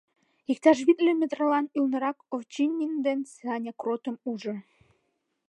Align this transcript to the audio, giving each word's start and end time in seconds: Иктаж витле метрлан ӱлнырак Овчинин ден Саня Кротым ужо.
Иктаж 0.51 0.77
витле 0.87 1.11
метрлан 1.21 1.65
ӱлнырак 1.77 2.17
Овчинин 2.33 2.93
ден 3.05 3.19
Саня 3.33 3.73
Кротым 3.81 4.15
ужо. 4.31 4.55